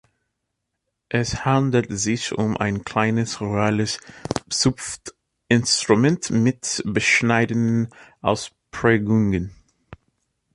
[1.09, 3.99] Es handelt sich um ein kleines rurales
[4.49, 9.51] Zupfinstrument mit bescheidenen Ausprägungen.